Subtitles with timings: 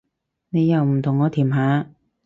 [0.49, 1.87] 你又唔同我甜下